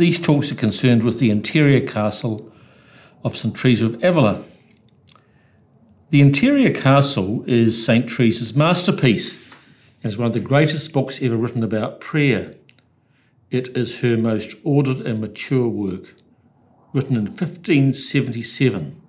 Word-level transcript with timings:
These 0.00 0.18
talks 0.18 0.50
are 0.50 0.54
concerned 0.54 1.02
with 1.02 1.18
the 1.18 1.28
interior 1.28 1.86
castle 1.86 2.50
of 3.22 3.36
St. 3.36 3.54
Teresa 3.54 3.84
of 3.84 4.02
Avila. 4.02 4.42
The 6.08 6.22
interior 6.22 6.70
castle 6.70 7.44
is 7.46 7.84
St. 7.84 8.08
Teresa's 8.08 8.56
masterpiece 8.56 9.36
and 10.02 10.10
is 10.10 10.16
one 10.16 10.28
of 10.28 10.32
the 10.32 10.40
greatest 10.40 10.94
books 10.94 11.20
ever 11.20 11.36
written 11.36 11.62
about 11.62 12.00
prayer. 12.00 12.54
It 13.50 13.76
is 13.76 14.00
her 14.00 14.16
most 14.16 14.54
ordered 14.64 15.02
and 15.02 15.20
mature 15.20 15.68
work, 15.68 16.14
written 16.94 17.16
in 17.16 17.26
1577. 17.26 19.02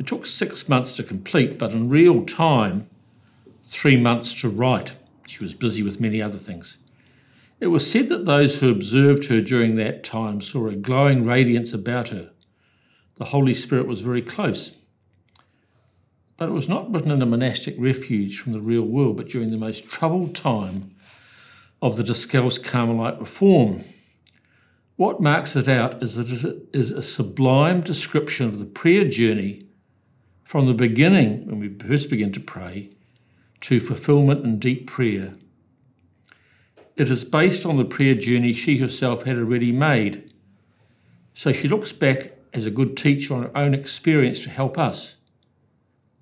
It 0.00 0.06
took 0.06 0.24
six 0.24 0.70
months 0.70 0.94
to 0.94 1.02
complete, 1.02 1.58
but 1.58 1.72
in 1.72 1.90
real 1.90 2.24
time, 2.24 2.88
three 3.66 3.98
months 3.98 4.40
to 4.40 4.48
write. 4.48 4.96
She 5.28 5.44
was 5.44 5.54
busy 5.54 5.82
with 5.82 6.00
many 6.00 6.22
other 6.22 6.38
things. 6.38 6.78
It 7.58 7.68
was 7.68 7.90
said 7.90 8.08
that 8.08 8.26
those 8.26 8.60
who 8.60 8.70
observed 8.70 9.26
her 9.26 9.40
during 9.40 9.76
that 9.76 10.04
time 10.04 10.40
saw 10.40 10.68
a 10.68 10.76
glowing 10.76 11.24
radiance 11.24 11.72
about 11.72 12.10
her. 12.10 12.30
The 13.16 13.26
Holy 13.26 13.54
Spirit 13.54 13.86
was 13.86 14.02
very 14.02 14.20
close. 14.20 14.84
But 16.36 16.50
it 16.50 16.52
was 16.52 16.68
not 16.68 16.92
written 16.92 17.10
in 17.10 17.22
a 17.22 17.26
monastic 17.26 17.74
refuge 17.78 18.38
from 18.38 18.52
the 18.52 18.60
real 18.60 18.82
world, 18.82 19.16
but 19.16 19.28
during 19.28 19.50
the 19.50 19.56
most 19.56 19.88
troubled 19.88 20.34
time 20.34 20.94
of 21.80 21.96
the 21.96 22.04
Discalced 22.04 22.62
Carmelite 22.62 23.18
reform. 23.18 23.80
What 24.96 25.20
marks 25.20 25.56
it 25.56 25.68
out 25.68 26.02
is 26.02 26.16
that 26.16 26.30
it 26.30 26.68
is 26.74 26.90
a 26.90 27.02
sublime 27.02 27.80
description 27.80 28.46
of 28.46 28.58
the 28.58 28.64
prayer 28.66 29.08
journey 29.08 29.66
from 30.44 30.66
the 30.66 30.74
beginning, 30.74 31.46
when 31.46 31.58
we 31.58 31.68
first 31.68 32.10
begin 32.10 32.32
to 32.32 32.40
pray, 32.40 32.90
to 33.62 33.80
fulfillment 33.80 34.44
and 34.44 34.60
deep 34.60 34.86
prayer. 34.86 35.34
It 36.96 37.10
is 37.10 37.24
based 37.24 37.66
on 37.66 37.76
the 37.76 37.84
prayer 37.84 38.14
journey 38.14 38.52
she 38.52 38.78
herself 38.78 39.24
had 39.24 39.36
already 39.36 39.70
made. 39.70 40.32
So 41.34 41.52
she 41.52 41.68
looks 41.68 41.92
back 41.92 42.32
as 42.54 42.64
a 42.64 42.70
good 42.70 42.96
teacher 42.96 43.34
on 43.34 43.42
her 43.42 43.56
own 43.56 43.74
experience 43.74 44.44
to 44.44 44.50
help 44.50 44.78
us. 44.78 45.18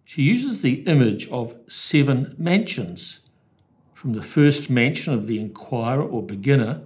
She 0.05 0.23
uses 0.23 0.63
the 0.63 0.81
image 0.83 1.29
of 1.29 1.57
seven 1.69 2.35
mansions, 2.37 3.21
from 3.93 4.13
the 4.13 4.23
first 4.23 4.69
mansion 4.69 5.15
of 5.15 5.27
the 5.27 5.39
inquirer 5.39 6.03
or 6.03 6.23
beginner 6.23 6.83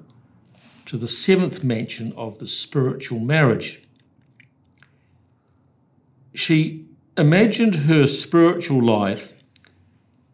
to 0.85 0.97
the 0.97 1.09
seventh 1.09 1.65
mansion 1.65 2.13
of 2.17 2.39
the 2.39 2.47
spiritual 2.47 3.19
marriage. 3.19 3.83
She 6.35 6.87
imagined 7.17 7.75
her 7.75 8.07
spiritual 8.07 8.85
life 8.85 9.43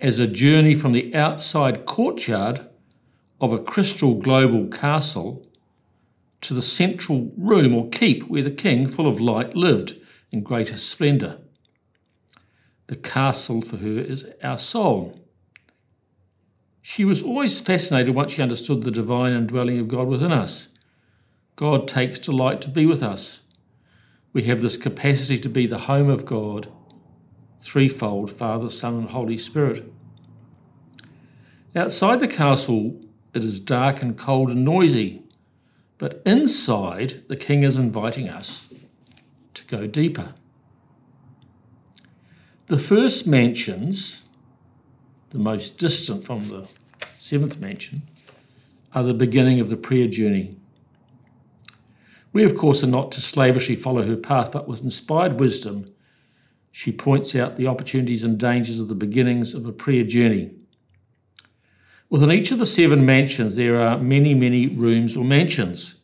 as 0.01 0.19
a 0.19 0.27
journey 0.27 0.75
from 0.75 0.93
the 0.93 1.15
outside 1.15 1.87
courtyard 1.87 2.69
of 3.45 3.53
a 3.53 3.59
crystal 3.59 4.15
global 4.15 4.67
castle 4.69 5.47
to 6.41 6.55
the 6.55 6.63
central 6.63 7.31
room 7.37 7.77
or 7.77 7.91
keep 7.91 8.23
where 8.25 8.43
the 8.43 8.51
king, 8.51 8.89
full 8.89 9.07
of 9.07 9.21
light, 9.21 9.55
lived 9.55 9.95
in 10.33 10.43
greater 10.43 10.79
splendour. 10.79 11.37
The 12.87 12.97
castle 12.97 13.61
for 13.61 13.77
her 13.77 13.99
is 14.01 14.27
our 14.43 14.57
soul. 14.57 15.21
She 16.81 17.05
was 17.05 17.23
always 17.23 17.61
fascinated 17.61 18.15
once 18.15 18.33
she 18.33 18.43
understood 18.43 18.83
the 18.83 18.91
divine 18.91 19.35
indwelling 19.35 19.79
of 19.79 19.89
God 19.89 20.09
within 20.09 20.33
us. 20.33 20.71
God 21.57 21.87
takes 21.87 22.19
delight 22.19 22.63
to 22.63 22.71
be 22.71 22.87
with 22.87 23.03
us. 23.03 23.43
We 24.33 24.45
have 24.45 24.63
this 24.63 24.79
capacity 24.79 25.39
to 25.39 25.49
be 25.51 25.67
the 25.67 25.79
home 25.81 26.09
of 26.09 26.25
God, 26.25 26.73
threefold 27.61 28.31
Father, 28.31 28.71
Son, 28.71 28.95
and 28.95 29.11
Holy 29.11 29.37
Spirit. 29.37 29.85
Outside 31.77 32.21
the 32.21 32.29
castle, 32.29 33.01
it 33.35 33.45
is 33.45 33.59
dark 33.59 34.01
and 34.01 34.17
cold 34.17 34.51
and 34.51 34.65
noisy, 34.65 35.23
but 35.99 36.23
inside, 36.25 37.23
the 37.29 37.37
King 37.37 37.63
is 37.63 37.77
inviting 37.77 38.29
us 38.29 38.73
to 39.55 39.65
go 39.67 39.87
deeper. 39.87 40.35
The 42.67 42.79
first 42.79 43.27
mansions, 43.27 44.25
the 45.31 45.39
most 45.39 45.79
distant 45.79 46.25
from 46.25 46.49
the 46.49 46.69
seventh 47.17 47.59
mansion, 47.61 48.03
are 48.95 49.03
the 49.03 49.15
beginning 49.15 49.61
of 49.61 49.69
the 49.69 49.77
prayer 49.77 50.07
journey. 50.07 50.57
We, 52.33 52.45
of 52.45 52.57
course, 52.57 52.83
are 52.83 52.89
not 52.89 53.13
to 53.13 53.21
slavishly 53.21 53.77
follow 53.77 54.03
her 54.03 54.17
path, 54.17 54.53
but 54.53 54.67
with 54.67 54.83
inspired 54.83 55.39
wisdom, 55.39 55.93
she 56.73 56.91
points 56.91 57.37
out 57.37 57.57
the 57.57 57.69
opportunities 57.69 58.25
and 58.25 58.39
dangers 58.39 58.81
of 58.81 58.89
the 58.89 58.95
beginnings 58.95 59.55
of 59.55 59.67
a 59.67 59.73
prayer 59.73 60.03
journey. 60.03 60.51
Within 62.15 62.31
each 62.31 62.53
of 62.53 62.61
the 62.61 62.65
seven 62.65 63.05
mansions, 63.05 63.57
there 63.57 63.81
are 63.81 63.99
many, 63.99 64.37
many 64.37 64.69
rooms 64.69 65.17
or 65.17 65.25
mansions. 65.25 66.01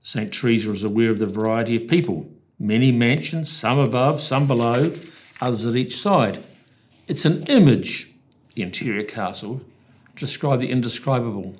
St. 0.00 0.32
Teresa 0.32 0.70
is 0.70 0.84
aware 0.84 1.10
of 1.10 1.18
the 1.18 1.26
variety 1.26 1.74
of 1.74 1.88
people 1.88 2.28
many 2.56 2.92
mansions, 2.92 3.50
some 3.50 3.80
above, 3.80 4.20
some 4.20 4.46
below, 4.46 4.92
others 5.40 5.66
at 5.66 5.74
each 5.74 5.96
side. 5.96 6.44
It's 7.08 7.24
an 7.24 7.42
image, 7.48 8.14
the 8.54 8.62
interior 8.62 9.02
castle, 9.02 9.60
to 10.14 10.20
describe 10.24 10.60
the 10.60 10.70
indescribable. 10.70 11.56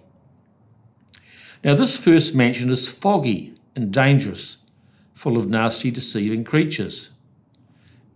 Now, 1.65 1.75
this 1.75 1.99
first 1.99 2.37
mansion 2.37 2.71
is 2.71 2.89
foggy 2.89 3.59
and 3.75 3.93
dangerous, 3.93 4.59
full 5.15 5.37
of 5.37 5.49
nasty, 5.49 5.91
deceiving 5.91 6.45
creatures. 6.45 7.11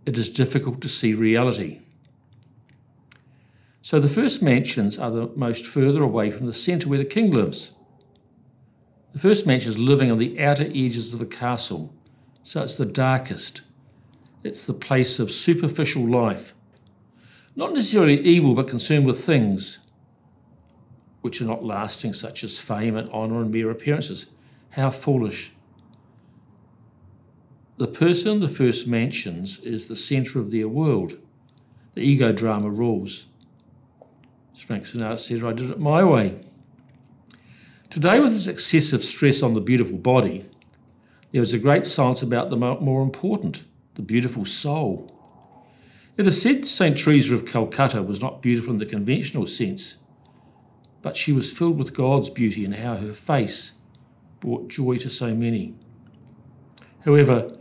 It 0.07 0.17
is 0.17 0.29
difficult 0.29 0.81
to 0.83 0.89
see 0.89 1.15
reality. 1.15 1.82
So, 3.83 4.01
the 4.01 4.09
first 4.09 4.43
mansions 4.43 4.99
are 4.99 5.11
the 5.11 5.27
most 5.37 5.67
further 5.67 6.03
away 6.03 6.31
from 6.31 6.47
the 6.47 6.53
centre 6.53 6.89
where 6.89 6.99
the 6.99 7.05
king 7.05 7.31
lives. 7.31 7.73
The 9.13 9.19
first 9.19 9.47
mansion 9.47 9.69
is 9.69 9.79
living 9.79 10.11
on 10.11 10.19
the 10.19 10.41
outer 10.41 10.65
edges 10.65 11.13
of 11.13 11.21
the 11.21 11.27
castle, 11.27 11.95
so 12.43 12.63
it's 12.63 12.77
the 12.77 12.87
darkest 12.87 13.63
it's 14.43 14.65
the 14.65 14.75
place 14.75 15.19
of 15.19 15.31
superficial 15.31 16.07
life. 16.07 16.55
Not 17.55 17.73
necessarily 17.73 18.21
evil, 18.21 18.55
but 18.55 18.69
concerned 18.69 19.07
with 19.07 19.21
things 19.25 19.81
which 21.21 21.41
are 21.41 21.47
not 21.47 21.65
lasting, 21.65 22.13
such 22.13 22.43
as 22.43 22.61
fame 22.61 22.97
and 22.97 23.09
honour 23.11 23.41
and 23.41 23.51
mere 23.51 23.71
appearances. 23.71 24.29
How 24.71 24.91
foolish. 24.91 25.53
The 27.77 27.87
person 27.87 28.33
in 28.33 28.41
the 28.41 28.49
first 28.49 28.89
mansions 28.89 29.61
is 29.61 29.87
the 29.87 29.97
centre 29.97 30.41
of 30.41 30.51
their 30.51 30.69
world. 30.69 31.19
The 31.95 32.01
ego 32.01 32.33
drama 32.33 32.71
rules. 32.71 33.27
Frank 34.63 34.85
Sinatra 34.85 35.19
said, 35.19 35.45
I 35.45 35.53
did 35.53 35.71
it 35.71 35.81
my 35.81 36.05
way. 36.05 36.39
Today, 37.91 38.21
with 38.21 38.33
this 38.33 38.47
excessive 38.47 39.05
stress 39.05 39.43
on 39.43 39.55
the 39.55 39.61
beautiful 39.61 39.99
body, 39.99 40.49
there 41.31 41.43
is 41.43 41.53
a 41.53 41.59
great 41.59 41.85
science 41.85 42.23
about 42.23 42.51
the 42.51 42.57
more 42.57 43.03
important 43.03 43.65
the 43.95 44.03
beautiful 44.03 44.45
soul. 44.45 45.13
It 46.17 46.27
is 46.27 46.41
said 46.41 46.65
St. 46.65 46.97
Teresa 46.97 47.35
of 47.35 47.47
Calcutta 47.47 48.03
was 48.03 48.23
not 48.23 48.41
beautiful 48.41 48.73
in 48.73 48.79
the 48.79 48.87
conventional 48.87 49.47
sense, 49.47 49.99
but 51.03 51.17
she 51.17 51.33
was 51.33 51.53
filled 51.53 51.79
with 51.79 51.95
God's 51.95 52.31
beauty 52.31 52.65
and 52.65 52.77
how 52.77 52.97
her 52.97 53.13
face 53.13 53.75
brought 54.41 54.69
joy 54.69 54.97
to 54.97 55.11
so 55.11 55.35
many. 55.35 55.75
However, 57.05 57.55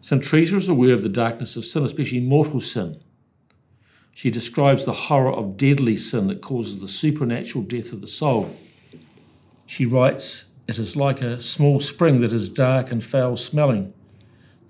St. 0.00 0.22
Teresa 0.22 0.56
is 0.56 0.68
aware 0.68 0.94
of 0.94 1.02
the 1.02 1.08
darkness 1.08 1.56
of 1.56 1.64
sin, 1.64 1.84
especially 1.84 2.20
mortal 2.20 2.60
sin. 2.60 3.00
She 4.12 4.30
describes 4.30 4.84
the 4.84 4.92
horror 4.92 5.32
of 5.32 5.56
deadly 5.56 5.96
sin 5.96 6.28
that 6.28 6.42
causes 6.42 6.80
the 6.80 6.88
supernatural 6.88 7.64
death 7.64 7.92
of 7.92 8.00
the 8.00 8.06
soul. 8.06 8.54
She 9.66 9.86
writes, 9.86 10.46
It 10.68 10.78
is 10.78 10.96
like 10.96 11.22
a 11.22 11.40
small 11.40 11.80
spring 11.80 12.20
that 12.20 12.32
is 12.32 12.48
dark 12.48 12.92
and 12.92 13.02
foul 13.02 13.36
smelling 13.36 13.94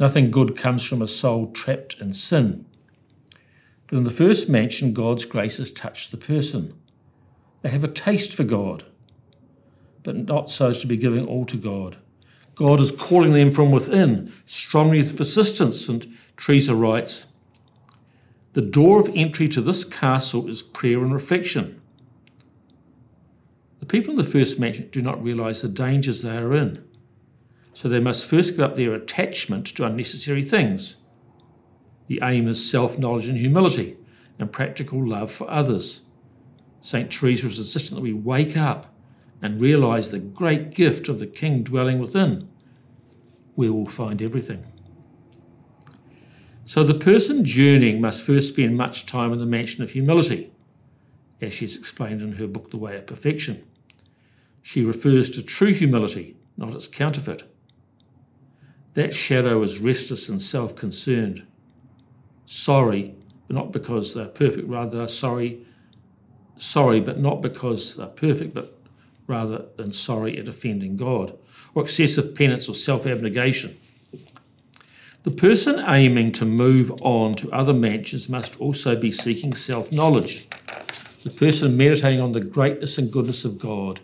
Nothing 0.03 0.33
good 0.33 0.57
comes 0.57 0.85
from 0.85 1.01
a 1.01 1.07
soul 1.07 1.53
trapped 1.53 2.01
in 2.01 2.13
sin. 2.13 2.67
But 3.87 3.99
in 3.99 4.03
the 4.03 4.11
first 4.11 4.49
mansion, 4.49 4.93
God's 4.93 5.25
grace 5.25 5.59
has 5.59 5.71
touched 5.71 6.11
the 6.11 6.17
person. 6.17 6.75
They 7.61 7.69
have 7.69 7.85
a 7.85 7.89
taste 7.89 8.35
for 8.35 8.43
God, 8.43 8.85
but 10.03 10.17
not 10.17 10.51
so 10.51 10.71
as 10.71 10.79
to 10.79 10.89
be 10.89 10.97
giving 10.97 11.25
all 11.25 11.45
to 11.45 11.57
God. 11.57 11.99
God 12.57 12.81
is 12.81 12.91
calling 12.91 13.33
them 13.33 13.53
from 13.53 13.71
within, 13.71 14.33
strongly 14.45 14.99
with 14.99 15.17
persistence. 15.17 15.89
And 15.89 16.05
Teresa 16.37 16.75
writes 16.75 17.27
The 18.53 18.63
door 18.63 19.01
of 19.01 19.11
entry 19.15 19.49
to 19.49 19.63
this 19.63 19.85
castle 19.85 20.47
is 20.47 20.61
prayer 20.63 21.03
and 21.03 21.13
reflection. 21.13 21.81
The 23.81 23.87
people 23.87 24.11
in 24.11 24.17
the 24.17 24.25
first 24.25 24.61
mansion 24.61 24.91
do 24.93 25.01
not 25.01 25.23
realize 25.23 25.63
the 25.63 25.69
dangers 25.69 26.23
they 26.23 26.37
are 26.37 26.55
in. 26.55 26.85
So 27.73 27.89
they 27.89 28.01
must 28.01 28.27
first 28.27 28.53
give 28.53 28.61
up 28.61 28.77
their 28.77 28.93
attachment 28.93 29.67
to 29.69 29.87
unnecessary 29.87 30.43
things. 30.43 31.07
The 32.09 32.21
aim 32.23 32.47
is 32.47 32.71
self 32.71 32.99
knowledge 32.99 33.29
and 33.29 33.39
humility 33.39 33.97
and 34.39 34.53
practical 34.53 35.07
love 35.07 35.33
for 35.33 35.49
others. 35.51 36.03
St. 36.81 37.11
Teresa 37.11 37.47
is 37.47 37.59
insistent 37.59 37.97
that 37.97 38.03
we 38.03 38.13
wake 38.13 38.57
up 38.57 38.95
and 39.41 39.63
realize 39.63 40.11
the 40.11 40.19
great 40.19 40.73
gift 40.73 41.09
of 41.09 41.19
the 41.19 41.27
King 41.27 41.63
dwelling 41.63 41.99
within. 41.99 42.49
We 43.57 43.71
will 43.71 43.87
find 43.87 44.21
everything. 44.21 44.67
So 46.73 46.83
the 46.83 46.95
person 46.95 47.45
journeying 47.45 48.01
must 48.01 48.23
first 48.23 48.55
spend 48.55 48.79
much 48.79 49.05
time 49.05 49.31
in 49.31 49.39
the 49.39 49.45
mansion 49.45 49.83
of 49.83 49.91
humility, 49.91 50.51
as 51.39 51.53
she's 51.53 51.77
explained 51.77 52.23
in 52.23 52.37
her 52.37 52.47
book, 52.47 52.71
The 52.71 52.79
Way 52.79 52.97
of 52.97 53.07
Perfection. 53.07 53.63
She 54.63 54.83
refers 54.83 55.29
to 55.29 55.43
true 55.43 55.75
humility 55.75 56.39
not 56.57 56.75
its 56.75 56.89
counterfeit. 56.89 57.43
That 58.95 59.13
shadow 59.13 59.63
is 59.63 59.81
restless 59.81 60.31
and 60.31 60.41
self 60.41 60.75
concerned. 60.75 61.47
Sorry, 62.47 63.17
but 63.49 63.55
not 63.55 63.71
because 63.71 64.15
they're 64.15 64.29
perfect, 64.29 64.67
rather, 64.67 65.07
sorry, 65.09 65.67
sorry, 66.57 67.01
but 67.01 67.21
not 67.21 67.43
because 67.43 67.97
they're 67.97 68.07
perfect, 68.07 68.55
but 68.55 68.81
rather 69.27 69.67
than 69.77 69.93
sorry 69.93 70.39
at 70.39 70.49
offending 70.49 70.97
God, 70.97 71.39
or 71.75 71.83
excessive 71.83 72.35
penance 72.35 72.67
or 72.67 72.75
self 72.75 73.05
abnegation. 73.05 73.79
The 75.25 75.31
person 75.31 75.79
aiming 75.87 76.33
to 76.33 76.45
move 76.45 76.91
on 77.01 77.35
to 77.35 77.53
other 77.53 77.73
mansions 77.73 78.29
must 78.29 78.61
also 78.61 78.99
be 78.99 79.13
seeking 79.13 79.55
self 79.55 79.93
knowledge. 79.93 80.49
The 81.23 81.31
person 81.31 81.77
meditating 81.77 82.21
on 82.21 82.33
the 82.33 82.41
greatness 82.41 82.99
and 82.99 83.13
goodness 83.13 83.45
of 83.45 83.57
God 83.57 84.01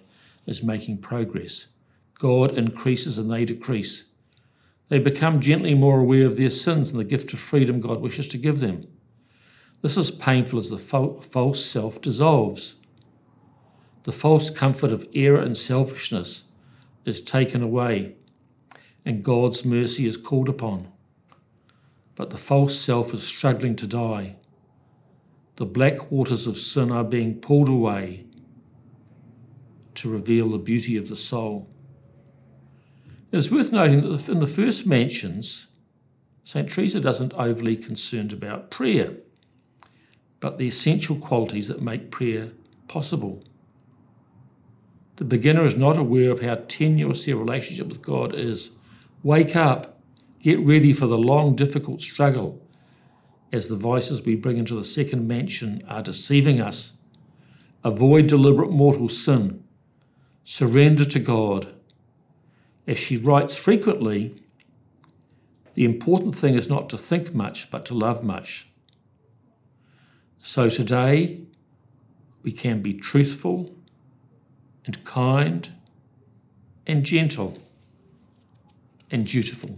is 0.47 0.63
making 0.63 0.99
progress. 0.99 1.69
God 2.21 2.57
increases 2.57 3.19
and 3.19 3.33
they 3.33 3.45
decrease. 3.45 4.05
They 4.91 5.01
become 5.01 5.41
gently 5.41 5.75
more 5.75 5.99
aware 5.99 6.25
of 6.25 6.37
their 6.37 6.51
sins 6.51 6.93
and 6.93 7.01
the 7.01 7.05
gift 7.05 7.33
of 7.33 7.41
freedom 7.41 7.81
God 7.81 8.01
wishes 8.01 8.29
to 8.29 8.39
give 8.39 8.61
them. 8.61 8.87
This 9.83 9.97
is 9.97 10.13
painful 10.13 10.61
as 10.61 10.71
the 10.71 10.79
false 10.79 11.65
self 11.65 12.01
dissolves. 12.01 12.77
The 14.05 14.13
false 14.13 14.51
comfort 14.51 14.93
of 14.93 15.05
error 15.17 15.41
and 15.41 15.57
selfishness 15.57 16.45
is 17.05 17.21
taken 17.21 17.61
away, 17.61 18.15
and 19.05 19.25
God's 19.25 19.65
mercy 19.65 20.07
is 20.07 20.17
called 20.17 20.49
upon 20.49 20.93
but 22.19 22.31
the 22.31 22.37
false 22.37 22.77
self 22.77 23.15
is 23.15 23.23
struggling 23.23 23.77
to 23.77 23.87
die. 23.87 24.35
The 25.55 25.65
black 25.65 26.11
waters 26.11 26.49
of 26.49 26.59
sin 26.59 26.91
are 26.91 27.05
being 27.05 27.41
pulled 27.41 27.69
away 27.69 28.27
to 29.95 30.11
reveal 30.11 30.47
the 30.47 30.59
beauty 30.59 30.97
of 30.97 31.09
the 31.09 31.15
soul. 31.15 31.71
It 33.31 33.37
is 33.39 33.53
worth 33.53 33.71
noting 33.71 34.01
that 34.11 34.29
in 34.29 34.41
the 34.41 34.49
first 34.49 34.85
mansions, 34.85 35.69
St. 36.43 36.69
Teresa 36.69 37.01
doesn't 37.01 37.35
overly 37.35 37.77
concerned 37.77 38.33
about 38.33 38.69
prayer, 38.69 39.13
but 40.41 40.59
the 40.59 40.67
essential 40.67 41.15
qualities 41.15 41.69
that 41.69 41.83
make 41.83 42.11
prayer 42.11 42.51
possible. 42.89 43.45
The 45.17 45.25
beginner 45.25 45.65
is 45.65 45.77
not 45.77 45.97
aware 45.97 46.33
of 46.33 46.41
how 46.41 46.57
tenuous 46.67 47.27
their 47.27 47.37
relationship 47.37 47.87
with 47.87 48.03
God 48.03 48.35
is. 48.35 48.73
Wake 49.23 49.55
up, 49.55 49.98
Get 50.41 50.61
ready 50.61 50.93
for 50.93 51.07
the 51.07 51.19
long, 51.19 51.57
difficult 51.57 52.01
struggle 52.01 52.63
as 53.53 53.69
the 53.69 53.77
voices 53.77 54.23
we 54.23 54.37
bring 54.37 54.59
into 54.59 54.75
the 54.75 54.85
second 54.85 55.27
mansion 55.27 55.83
are 55.89 56.03
deceiving 56.03 56.61
us. 56.61 56.95
Avoid 57.83 58.27
deliberate 58.27 58.71
mortal 58.71 59.09
sin. 59.09 59.65
Surrender 60.45 61.05
to 61.07 61.19
God. 61.19 61.75
As 62.87 62.99
she 62.99 63.17
writes 63.17 63.59
frequently, 63.59 64.35
the 65.75 65.85
important 65.85 66.35
thing 66.35 66.55
is 66.55 66.69
not 66.69 66.89
to 66.91 66.99
think 66.99 67.35
much, 67.35 67.71
but 67.71 67.85
to 67.87 67.95
love 67.95 68.23
much. 68.23 68.69
So 70.39 70.69
today, 70.69 71.43
we 72.43 72.53
can 72.53 72.81
be 72.81 72.95
truthful 72.95 73.75
and 74.87 75.05
kind 75.05 75.71
and 76.87 77.05
gentle 77.05 77.59
and 79.11 79.27
dutiful. 79.27 79.77